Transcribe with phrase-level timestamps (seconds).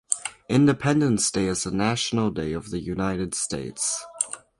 [0.49, 4.03] Independence Day is the National Day of the United States.